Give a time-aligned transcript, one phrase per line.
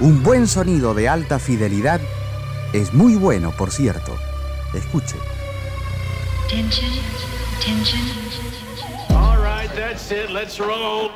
[0.00, 2.00] Un buen sonido de alta fidelidad
[2.72, 4.16] es muy bueno, por cierto.
[4.72, 5.16] Escuche.
[9.10, 10.30] All right, that's it.
[10.30, 11.10] Let's roll.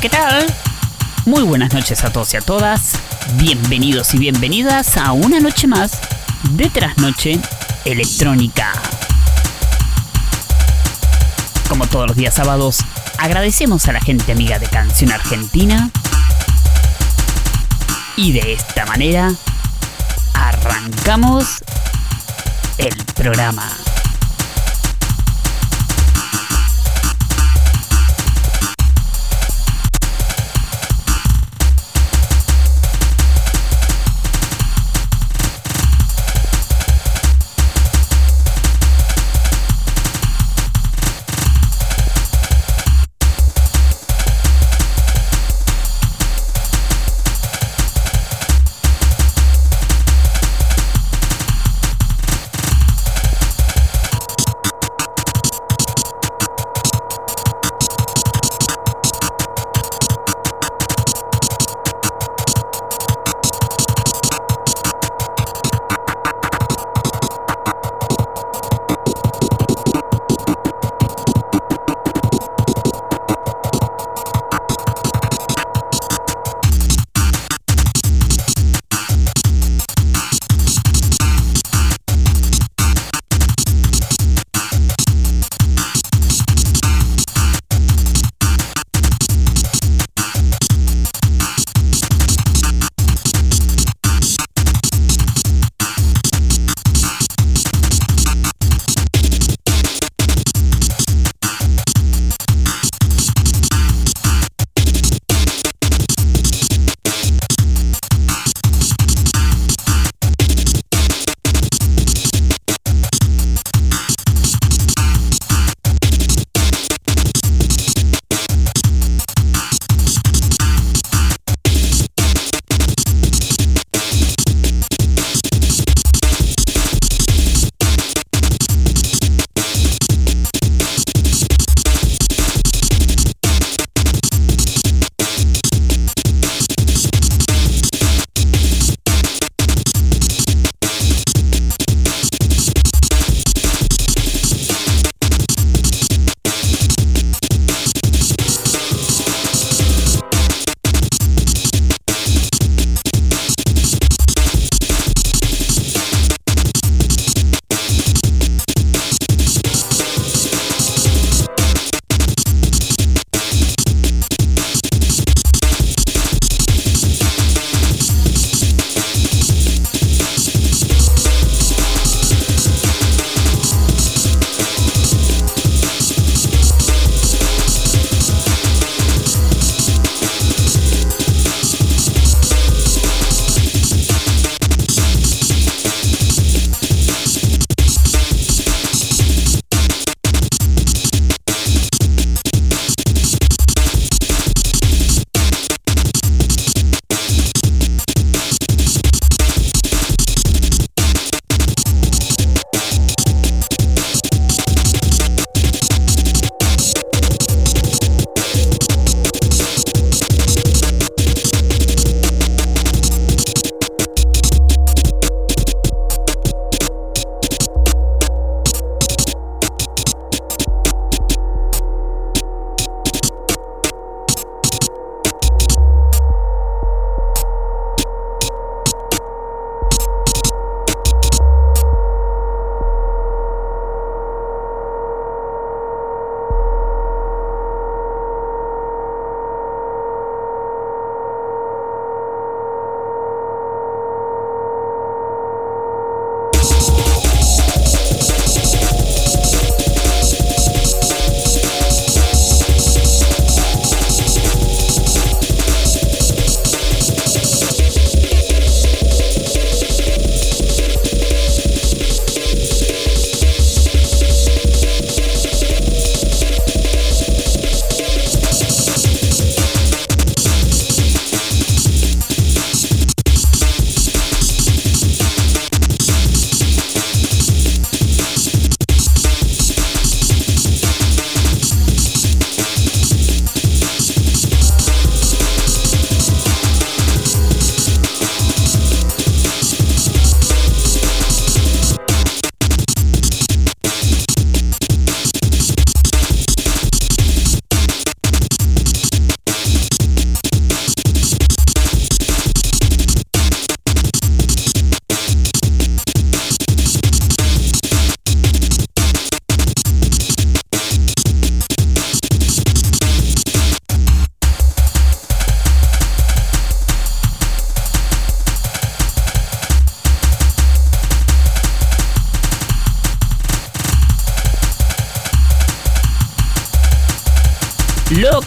[0.00, 0.46] ¿Qué tal?
[1.26, 3.07] Muy buenas noches a todos y a todas.
[3.36, 6.00] Bienvenidos y bienvenidas a una noche más
[6.52, 7.38] de Trasnoche
[7.84, 8.72] Electrónica.
[11.68, 12.78] Como todos los días sábados,
[13.18, 15.90] agradecemos a la gente amiga de Canción Argentina.
[18.16, 19.30] Y de esta manera,
[20.32, 21.58] arrancamos
[22.78, 23.70] el programa.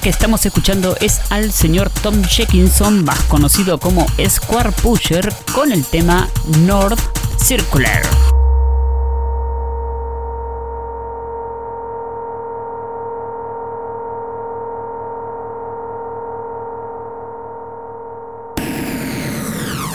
[0.02, 5.86] Que estamos escuchando es al señor Tom Jenkinson, más conocido como Square Pusher, con el
[5.86, 6.28] tema
[6.66, 7.00] North
[7.38, 8.02] Circular.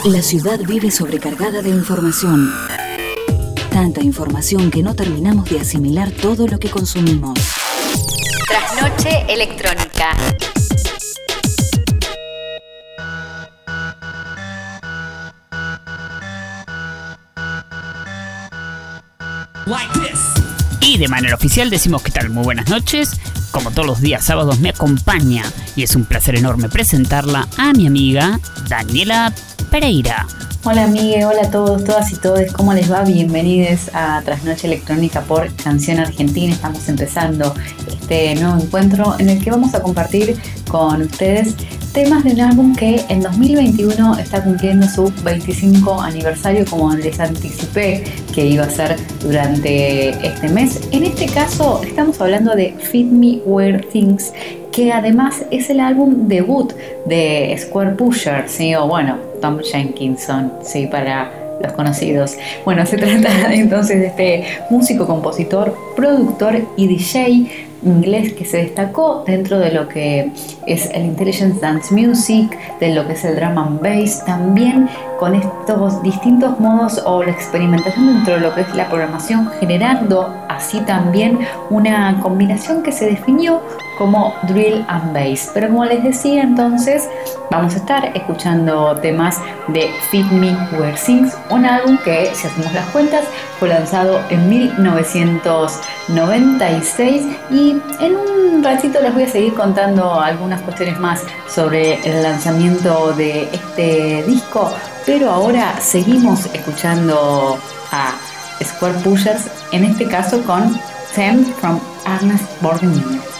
[0.05, 2.49] La ciudad vive sobrecargada de información.
[3.69, 7.56] Tanta información que no terminamos de asimilar todo lo que consumimos.
[8.47, 10.15] Trasnoche electrónica.
[20.79, 23.19] Y de manera oficial decimos que tal, muy buenas noches.
[23.51, 25.43] Como todos los días sábados me acompaña
[25.75, 28.39] y es un placer enorme presentarla a mi amiga
[28.69, 29.33] Daniela
[29.69, 30.25] Pereira.
[30.63, 33.03] Hola amigue, hola a todos, todas y todos, ¿cómo les va?
[33.03, 36.53] Bienvenidos a Trasnoche Electrónica por Canción Argentina.
[36.53, 37.53] Estamos empezando
[38.09, 40.37] este nuevo encuentro en el que vamos a compartir
[40.71, 41.55] con ustedes
[41.91, 48.05] temas de un álbum que en 2021 está cumpliendo su 25 aniversario, como les anticipé
[48.33, 50.87] que iba a ser durante este mes.
[50.93, 54.31] En este caso estamos hablando de Fit Me Wear Things,
[54.71, 56.71] que además es el álbum debut
[57.07, 58.73] de Square Pusher, ¿sí?
[58.73, 60.87] o bueno, Tom Jenkinson, ¿sí?
[60.87, 61.29] para
[61.61, 62.37] los conocidos.
[62.63, 69.23] Bueno, se trata entonces de este músico, compositor, productor y DJ inglés que se destacó
[69.25, 70.31] dentro de lo que
[70.65, 74.89] es el Intelligence Dance Music, de lo que es el drum and bass, también
[75.19, 80.33] con estos distintos modos o la experimentación dentro de lo que es la programación, generando
[80.49, 81.39] así también
[81.69, 83.61] una combinación que se definió
[83.97, 85.49] como drill and bass.
[85.53, 87.07] Pero como les decía entonces,
[87.49, 92.73] vamos a estar escuchando temas de Fit Me Where Sings, un álbum que, si hacemos
[92.73, 93.23] las cuentas,
[93.59, 100.97] fue lanzado en 1996 y en un ratito les voy a seguir contando algunas cuestiones
[100.99, 104.73] más sobre el lanzamiento de este disco,
[105.05, 107.59] pero ahora seguimos escuchando
[107.91, 108.13] a
[108.63, 110.79] Square Pushers, en este caso con
[111.13, 113.36] Sam from Ernest Borgnine.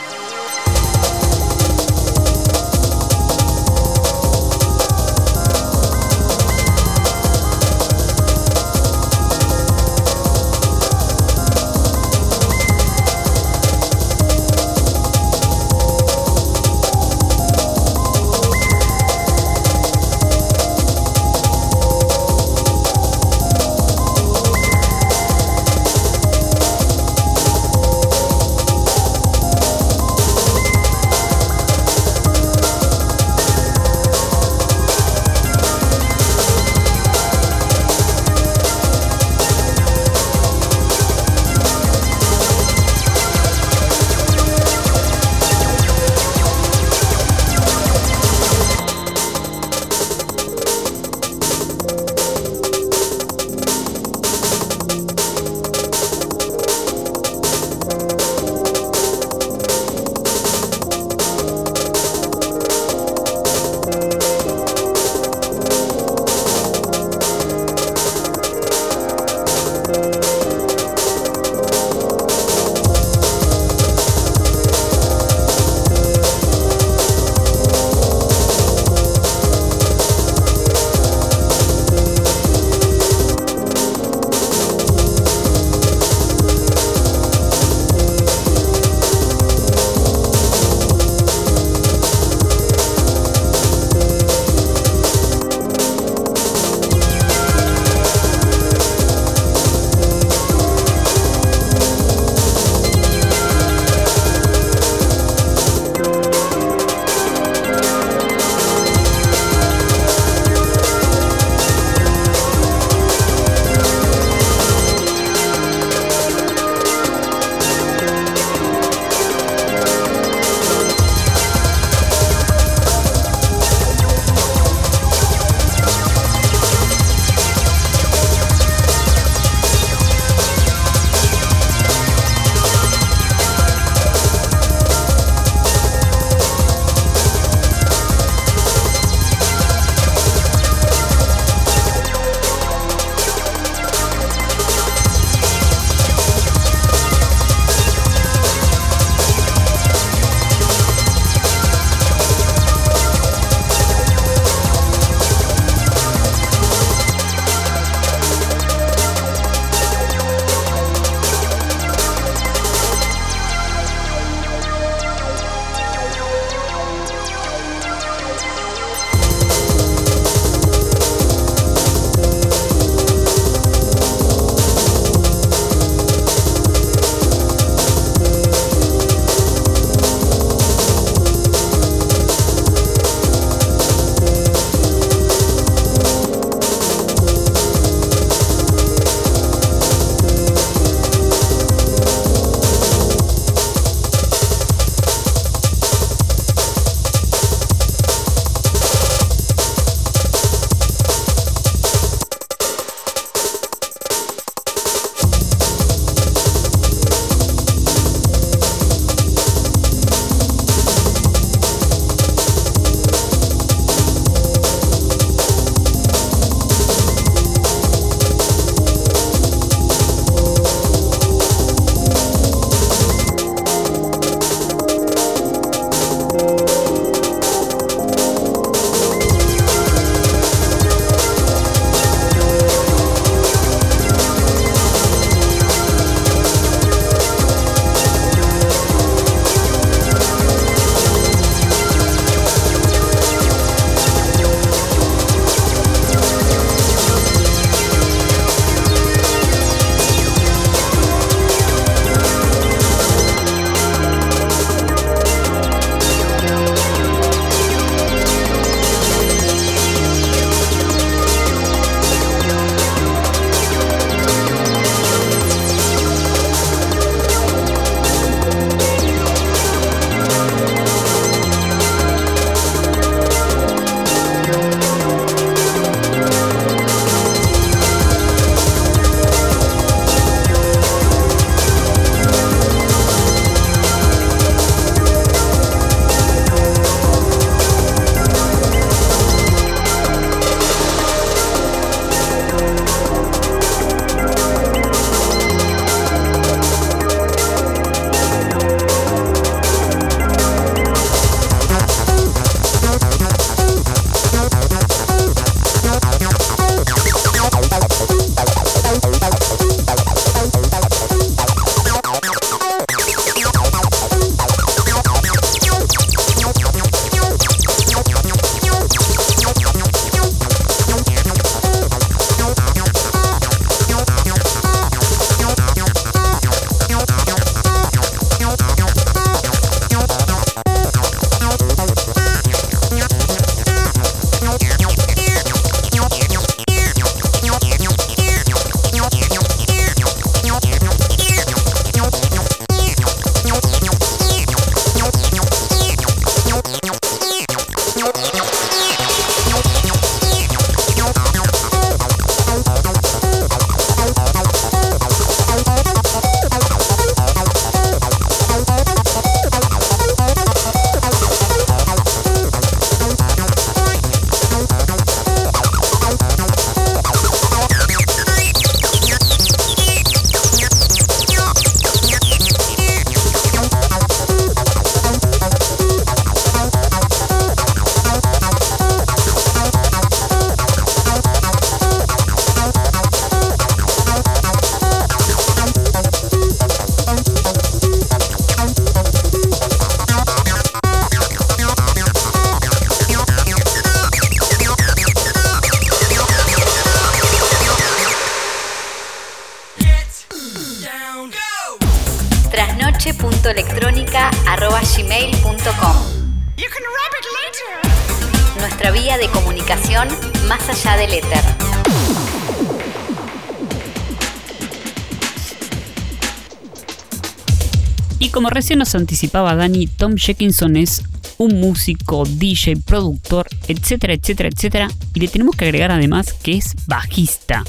[418.78, 421.04] Nos anticipaba Dani, Tom Jenkinson es
[421.38, 424.88] un músico, DJ, productor, etcétera, etcétera, etcétera.
[425.14, 427.64] Y le tenemos que agregar además que es bajista,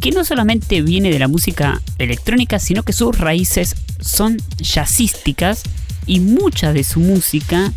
[0.00, 5.62] que no solamente viene de la música electrónica, sino que sus raíces son jazzísticas
[6.06, 7.72] y mucha de su música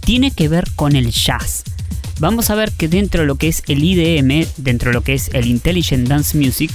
[0.00, 1.64] tiene que ver con el jazz.
[2.20, 5.14] Vamos a ver que dentro de lo que es el IDM, dentro de lo que
[5.14, 6.70] es el Intelligent Dance Music,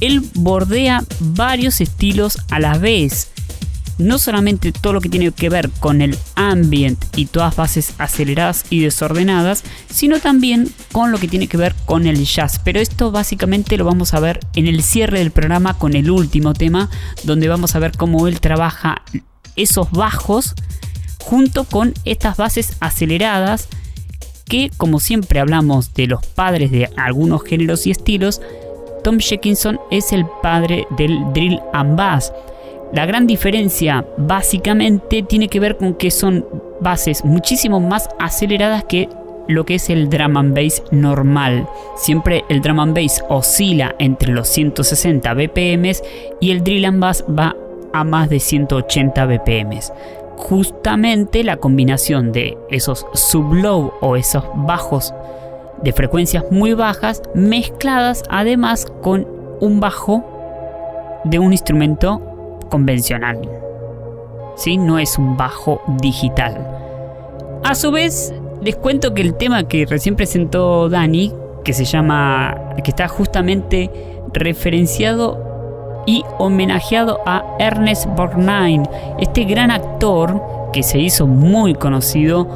[0.00, 3.29] él bordea varios estilos a la vez
[4.00, 8.64] no solamente todo lo que tiene que ver con el ambient y todas bases aceleradas
[8.70, 12.60] y desordenadas, sino también con lo que tiene que ver con el jazz.
[12.64, 16.54] Pero esto básicamente lo vamos a ver en el cierre del programa con el último
[16.54, 16.90] tema,
[17.24, 19.02] donde vamos a ver cómo él trabaja
[19.56, 20.54] esos bajos
[21.22, 23.68] junto con estas bases aceleradas
[24.50, 28.42] que como siempre hablamos de los padres de algunos géneros y estilos,
[29.04, 32.32] Tom Jenkinson es el padre del drill and bass.
[32.92, 36.44] La gran diferencia básicamente tiene que ver con que son
[36.80, 39.08] bases muchísimo más aceleradas que
[39.46, 41.68] lo que es el drum and bass normal.
[41.96, 45.92] Siempre el drum and bass oscila entre los 160 BPM
[46.40, 47.54] y el drill and bass va
[47.92, 49.78] a más de 180 BPM.
[50.36, 55.14] Justamente la combinación de esos sublow o esos bajos
[55.82, 59.26] de frecuencias muy bajas mezcladas además con
[59.60, 60.24] un bajo
[61.24, 62.29] de un instrumento
[62.70, 63.38] convencional.
[64.56, 64.78] ¿Sí?
[64.78, 66.66] No es un bajo digital.
[67.62, 71.32] A su vez, les cuento que el tema que recién presentó Dani,
[71.64, 73.90] que se llama, que está justamente
[74.32, 80.40] referenciado y homenajeado a Ernest Borgnine, este gran actor
[80.72, 82.46] que se hizo muy conocido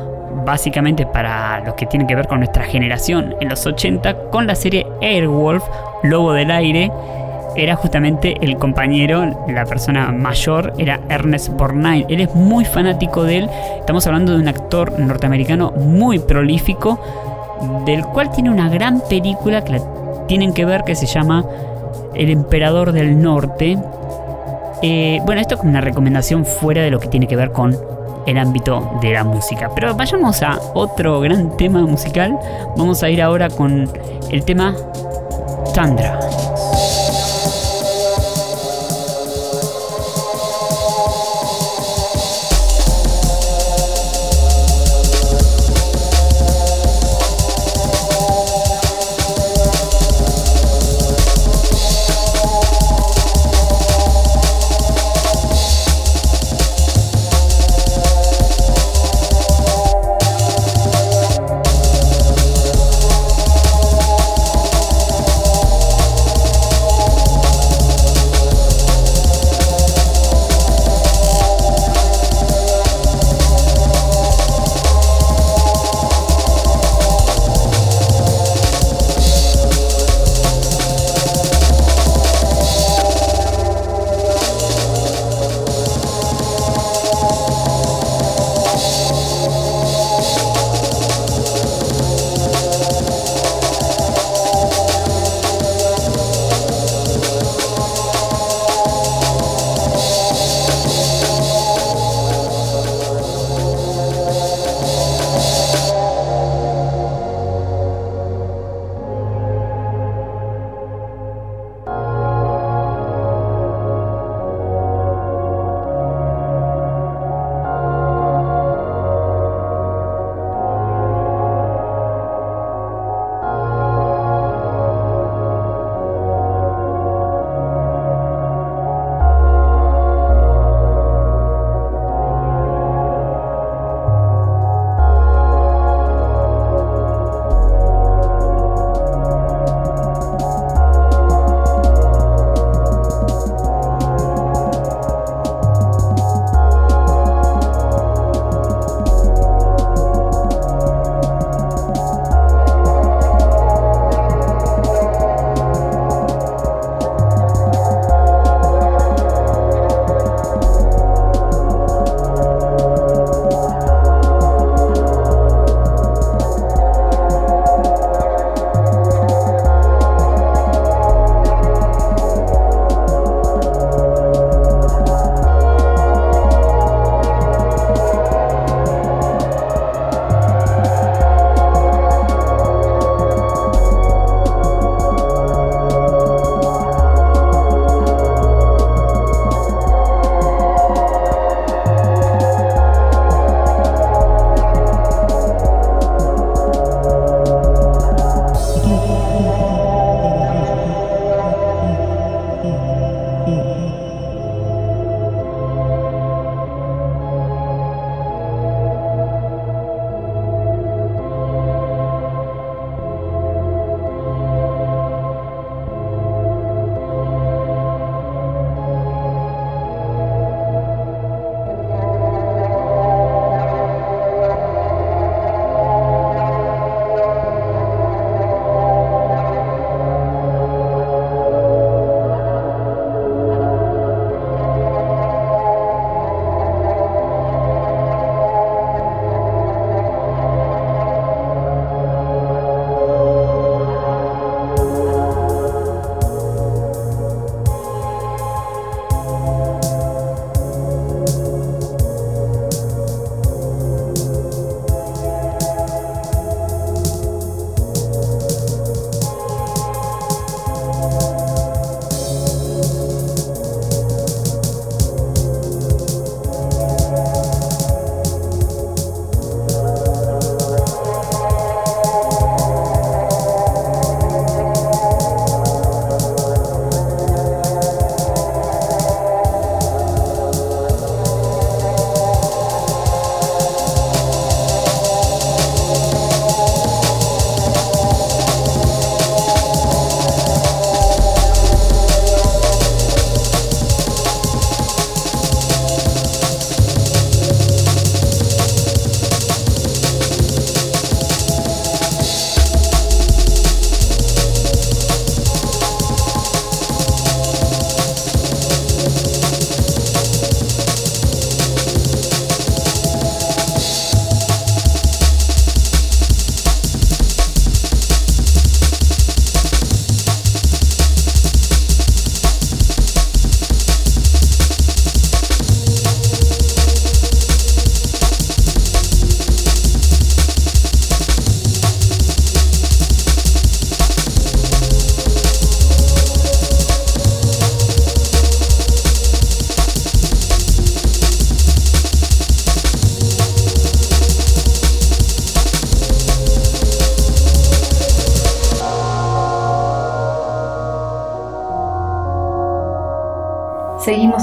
[0.44, 4.54] básicamente para los que tienen que ver con nuestra generación en los 80 con la
[4.54, 5.64] serie Airwolf,
[6.02, 6.90] Lobo del Aire,
[7.56, 12.06] era justamente el compañero, la persona mayor, era Ernest Borgnine.
[12.08, 13.50] Él es muy fanático de él.
[13.78, 16.98] Estamos hablando de un actor norteamericano muy prolífico,
[17.86, 19.80] del cual tiene una gran película que
[20.26, 21.44] tienen que ver que se llama
[22.14, 23.78] El Emperador del Norte.
[24.82, 27.76] Eh, bueno, esto es una recomendación fuera de lo que tiene que ver con
[28.26, 29.70] el ámbito de la música.
[29.74, 32.38] Pero vayamos a otro gran tema musical.
[32.76, 33.88] Vamos a ir ahora con
[34.30, 34.74] el tema
[35.74, 36.18] Tandra.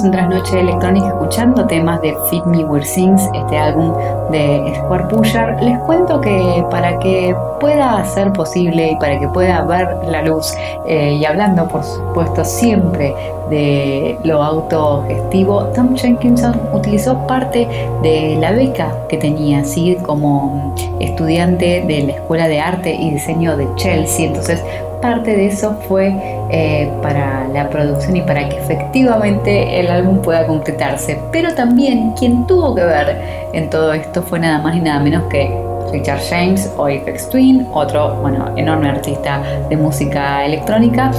[0.01, 3.93] Straßen Seguimos en Trasnoche Electrónica escuchando temas de Fit Me Where Sings, este álbum
[4.31, 5.61] de Square Pusher.
[5.61, 10.53] Les cuento que para que pueda ser posible y para que pueda ver la luz,
[10.85, 13.15] eh, y hablando por supuesto siempre
[13.49, 17.67] de lo autogestivo, Tom Jenkinson utilizó parte
[18.01, 23.57] de la beca que tenía, así como estudiante de la Escuela de Arte y Diseño
[23.57, 24.27] de Chelsea.
[24.27, 24.63] Entonces,
[25.01, 26.13] parte de eso fue
[26.51, 31.19] eh, para la producción y para que efectivamente el álbum pueda completarse.
[31.31, 35.23] Pero también quien tuvo que ver en todo esto fue nada más y nada menos
[35.29, 35.55] que
[35.91, 41.11] Richard James o Apex Twin, otro bueno, enorme artista de música electrónica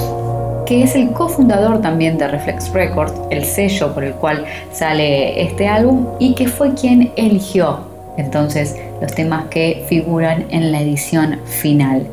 [0.66, 5.66] que es el cofundador también de Reflex Records, el sello por el cual sale este
[5.68, 12.06] álbum y que fue quien eligió entonces los temas que figuran en la edición final.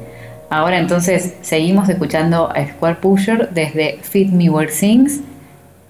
[0.50, 5.22] Ahora entonces seguimos escuchando a Square Pusher desde Fit Me Where Sings,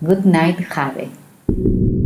[0.02, 1.99] Good Night Jade.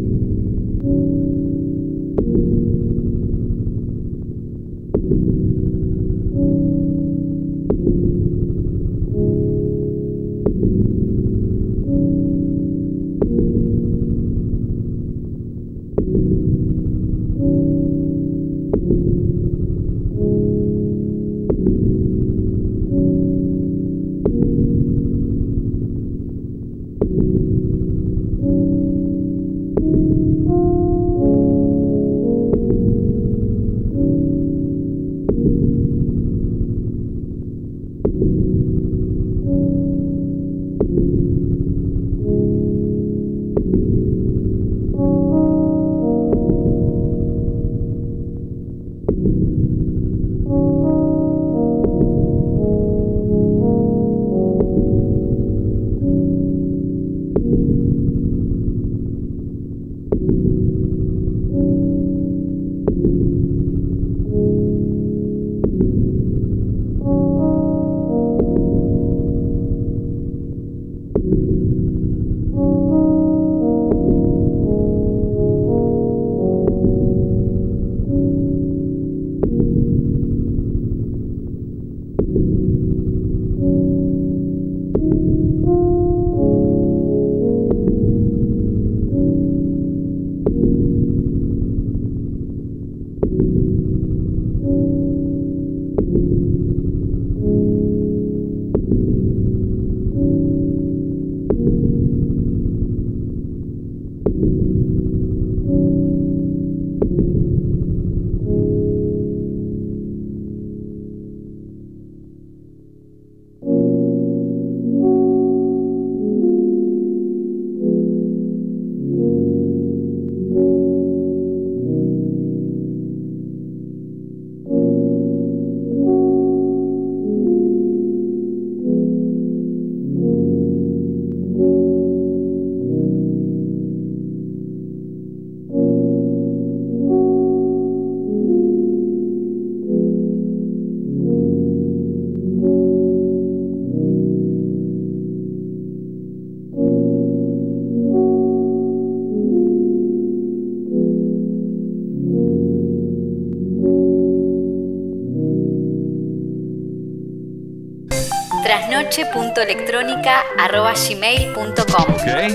[159.13, 162.49] trasnoche.electrónica.gmail.com Okay.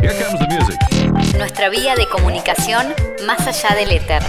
[0.00, 0.78] Here comes the music.
[1.36, 2.94] Nuestra vía de comunicación
[3.26, 4.22] más allá del éter.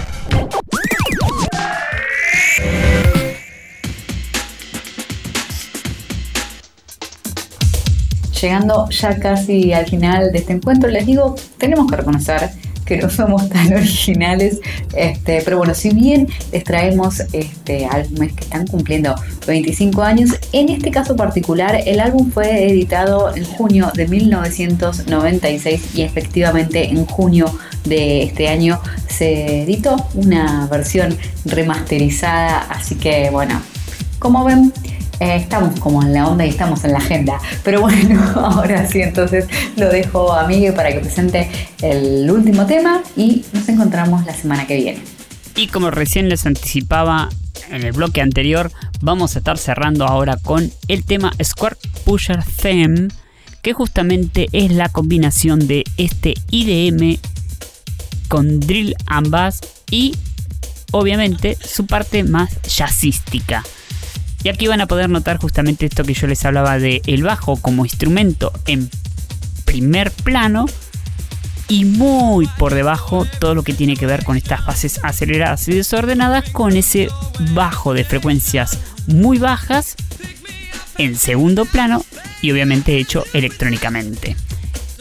[8.40, 12.50] Llegando ya casi al final de este encuentro, les digo, tenemos que reconocer
[12.84, 14.60] que no somos tan originales,
[14.94, 19.14] este, pero bueno, si bien les traemos este, álbumes que están cumpliendo
[19.46, 26.02] 25 años, en este caso particular el álbum fue editado en junio de 1996 y
[26.02, 27.46] efectivamente en junio
[27.84, 33.60] de este año se editó una versión remasterizada, así que bueno,
[34.18, 34.72] como ven,
[35.20, 37.38] eh, estamos como en la onda y estamos en la agenda.
[37.62, 41.48] Pero bueno, ahora sí, entonces lo dejo a Miguel para que presente
[41.82, 45.13] el último tema y nos encontramos la semana que viene.
[45.56, 47.28] Y como recién les anticipaba
[47.70, 53.08] en el bloque anterior, vamos a estar cerrando ahora con el tema Square Pusher Theme,
[53.62, 57.18] que justamente es la combinación de este IDM
[58.28, 60.16] con drill and bass y
[60.90, 63.62] obviamente su parte más jazzística.
[64.42, 67.56] Y aquí van a poder notar justamente esto que yo les hablaba de el bajo
[67.56, 68.90] como instrumento en
[69.64, 70.66] primer plano
[71.68, 75.74] y muy por debajo todo lo que tiene que ver con estas fases aceleradas y
[75.74, 77.08] desordenadas con ese
[77.52, 79.96] bajo de frecuencias muy bajas
[80.98, 82.04] en segundo plano
[82.42, 84.36] y obviamente hecho electrónicamente.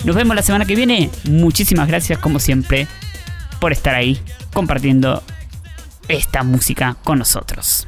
[0.03, 1.09] Nos vemos la semana que viene.
[1.25, 2.87] Muchísimas gracias como siempre
[3.59, 4.19] por estar ahí
[4.53, 5.23] compartiendo
[6.07, 7.87] esta música con nosotros.